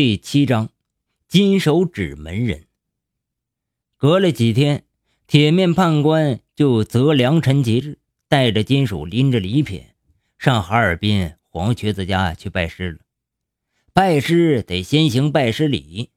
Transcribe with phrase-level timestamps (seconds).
[0.00, 0.70] 第七章，
[1.26, 2.68] 金手指门人。
[3.96, 4.84] 隔了几天，
[5.26, 7.98] 铁面判官就择良辰吉日，
[8.28, 9.86] 带着金属拎着礼品，
[10.38, 12.98] 上哈尔滨黄瘸子家去拜师了。
[13.92, 16.10] 拜师得先行拜师礼，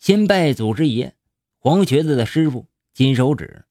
[0.00, 1.14] 先拜祖师爷，
[1.60, 3.66] 黄瘸子的师傅金手指。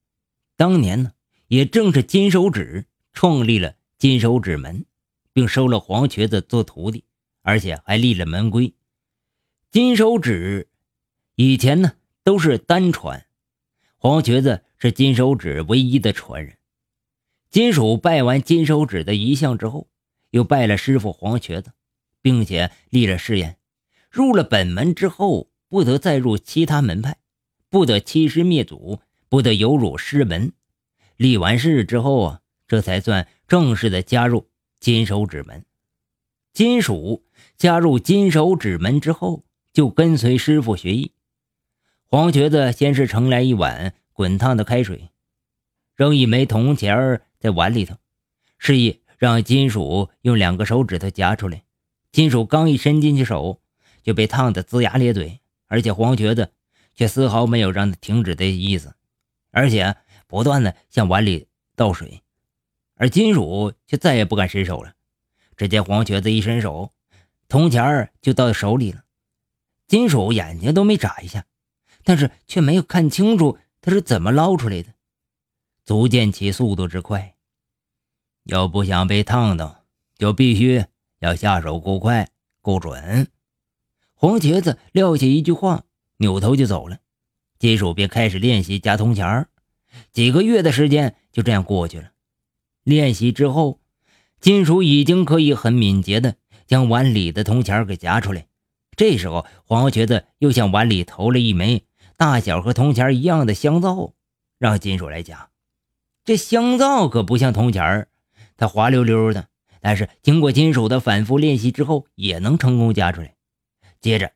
[0.56, 1.12] 当年呢，
[1.48, 4.86] 也正是金手指创立了金手指门，
[5.34, 7.04] 并收了黄瘸子做徒弟，
[7.42, 8.72] 而且还立了门规。
[9.76, 10.68] 金手指
[11.34, 11.92] 以前呢
[12.24, 13.26] 都是单传，
[13.98, 16.56] 黄瘸子是金手指唯一的传人。
[17.50, 19.90] 金属拜完金手指的遗像之后，
[20.30, 21.72] 又拜了师傅黄瘸子，
[22.22, 23.58] 并且立了誓言：
[24.08, 27.18] 入了本门之后，不得再入其他门派，
[27.68, 30.54] 不得欺师灭祖，不得有辱师门。
[31.18, 34.48] 立完誓之后啊，这才算正式的加入
[34.80, 35.66] 金手指门。
[36.54, 37.26] 金属
[37.58, 39.42] 加入金手指门之后。
[39.76, 41.12] 就跟随师傅学艺。
[42.06, 45.10] 黄瘸子先是盛来一碗滚烫的开水，
[45.94, 47.94] 扔一枚铜钱在碗里头，
[48.56, 51.62] 示意让金属用两个手指头夹出来。
[52.10, 53.60] 金属刚一伸进去手，
[54.02, 56.52] 就被烫得龇牙咧嘴，而且黄瘸子
[56.94, 58.94] 却丝毫没有让他停止的意思，
[59.50, 59.94] 而且
[60.26, 62.22] 不断的向碗里倒水，
[62.94, 64.94] 而金属却再也不敢伸手了。
[65.54, 66.94] 只见黄瘸子一伸手，
[67.46, 69.02] 铜钱就到手里了。
[69.86, 71.44] 金属眼睛都没眨一下，
[72.02, 74.94] 但是却没有看清楚他是怎么捞出来的，
[75.84, 77.34] 足见其速度之快。
[78.44, 79.84] 要不想被烫到，
[80.16, 80.84] 就必须
[81.20, 82.28] 要下手够快、
[82.60, 83.28] 够准。
[84.14, 85.84] 黄瘸子撂下一句话，
[86.18, 86.98] 扭头就走了。
[87.58, 89.48] 金属便开始练习夹铜钱
[90.12, 92.12] 几个月的时间就这样过去了。
[92.82, 93.80] 练习之后，
[94.40, 98.45] 金属已经可以很敏捷的将碗里的铜钱给夹出来。
[98.96, 101.84] 这时候，黄瘸子又向碗里投了一枚
[102.16, 104.14] 大小和铜钱一样的香皂，
[104.58, 105.50] 让金属来夹。
[106.24, 108.08] 这香皂可不像铜钱
[108.56, 109.48] 它滑溜溜的。
[109.80, 113.36] 但是经过金属的反复练习之后，也能成功夹出来。
[114.00, 114.32] 接着，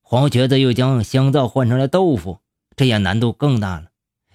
[0.00, 2.38] 黄瘸子又将香皂换成了豆腐，
[2.74, 3.90] 这样难度更大了，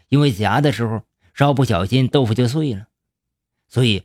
[0.10, 1.02] 因为夹的时候
[1.34, 2.88] 稍不小心，豆腐就碎了。
[3.68, 4.04] 所以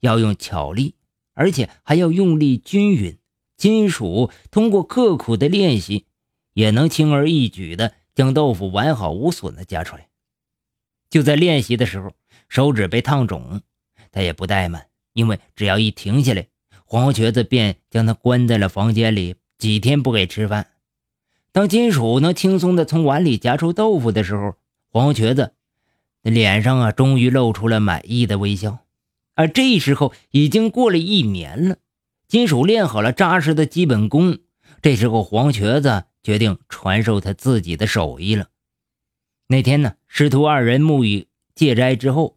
[0.00, 0.94] 要用巧力，
[1.34, 3.18] 而且还要用力均匀。
[3.56, 6.06] 金属通过刻苦的练习，
[6.52, 10.08] 也能轻而易举地将豆腐完好无损地夹出来。
[11.08, 12.12] 就在练习的时候，
[12.48, 13.62] 手指被烫肿，
[14.12, 16.48] 他也不怠慢，因为只要一停下来，
[16.84, 20.66] 黄瘸子便将他关在了房间里，几天不给吃饭。
[21.52, 24.56] 当金属能轻松地从碗里夹出豆腐的时候，
[24.90, 25.54] 黄瘸子
[26.20, 28.80] 脸上啊，终于露出了满意的微笑。
[29.34, 31.78] 而这时候已经过了一年了。
[32.28, 34.38] 金属练好了扎实的基本功，
[34.82, 38.48] 这时候黄瘸子决定传授他自己的手艺了。
[39.46, 42.36] 那天呢，师徒二人沐浴戒斋之后，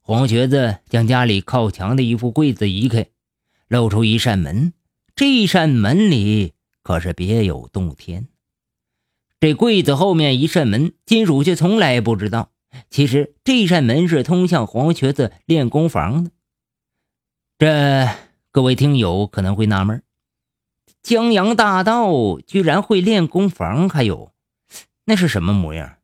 [0.00, 3.06] 黄瘸子将家里靠墙的一副柜子移开，
[3.68, 4.72] 露出一扇门。
[5.14, 8.26] 这一扇门里可是别有洞天。
[9.38, 12.50] 这柜子后面一扇门，金属却从来不知道，
[12.90, 16.30] 其实这扇门是通向黄瘸子练功房的。
[17.56, 18.27] 这。
[18.50, 20.02] 各位听友可能会纳闷，
[21.02, 24.32] 江洋大盗居然会练功房，还有
[25.04, 25.98] 那是什么模样？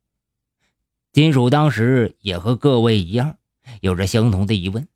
[1.10, 3.38] 金属当时也和各位一样，
[3.80, 4.86] 有着相同的疑问。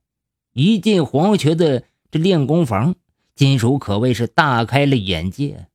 [0.52, 2.96] 一进黄瘸子这练功房，
[3.34, 5.68] 金属可谓是大开了眼界。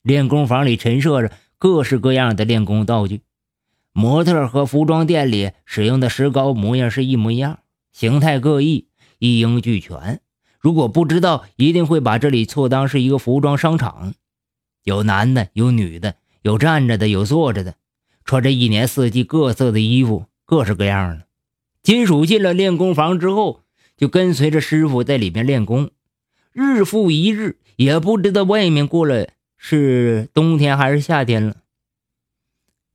[0.00, 3.20] 练功房里陈设着各式各样的练功道具，
[3.92, 7.58] 模特和服装店里使用的石膏模样是一模一样，
[7.92, 8.88] 形态各异，
[9.18, 10.22] 一应俱全。
[10.64, 14.14] 如果不知道，一定会把这里错当是一个服装商场，
[14.82, 17.74] 有男的，有女的，有站着的，有坐着的，
[18.24, 21.26] 穿着一年四季各色的衣服，各式各样的。
[21.82, 23.60] 金属进了练功房之后，
[23.98, 25.90] 就跟随着师傅在里面练功，
[26.54, 31.56] 日复一日，也不知道外面过了是冬天还是夏天了。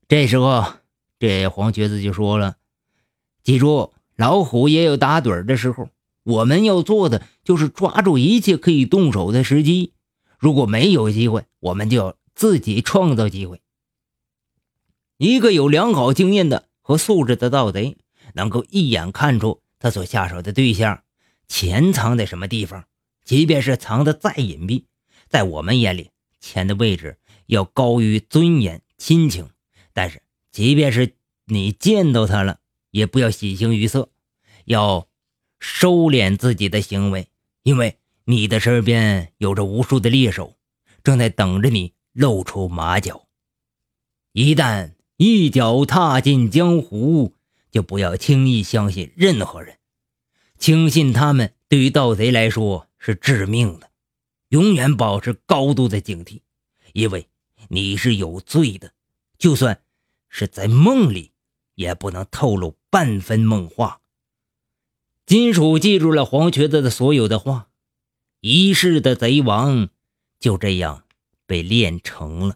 [0.07, 0.65] 这时候，
[1.19, 2.55] 这黄瘸子就说了
[3.45, 5.89] ：“记住，老虎也有打盹的时候。”
[6.29, 9.93] 我们要做的就是抓住一切可以动手的时机。
[10.37, 13.61] 如果没有机会，我们就要自己创造机会。
[15.17, 17.97] 一个有良好经验的和素质的盗贼，
[18.35, 21.03] 能够一眼看出他所下手的对象
[21.47, 22.85] 钱藏在什么地方。
[23.25, 24.83] 即便是藏的再隐蔽，
[25.27, 27.17] 在我们眼里，钱的位置
[27.47, 29.49] 要高于尊严、亲情。
[29.93, 30.21] 但是，
[30.51, 31.15] 即便是
[31.45, 32.59] 你见到他了，
[32.91, 34.09] 也不要喜形于色，
[34.65, 35.08] 要。
[35.59, 37.27] 收敛自己的行为，
[37.63, 40.55] 因为你的身边有着无数的猎手，
[41.03, 43.27] 正在等着你露出马脚。
[44.31, 47.35] 一旦一脚踏进江湖，
[47.71, 49.77] 就不要轻易相信任何人。
[50.57, 53.89] 轻信他们，对于盗贼来说是致命的。
[54.49, 56.41] 永远保持高度的警惕，
[56.93, 57.27] 因为
[57.67, 58.93] 你是有罪的。
[59.37, 59.81] 就算
[60.27, 61.31] 是在梦里，
[61.75, 63.98] 也不能透露半分梦话。
[65.29, 67.67] 金属记住了黄瘸子的所有的话，
[68.41, 69.89] 一世的贼王
[70.39, 71.03] 就这样
[71.45, 72.55] 被炼成了。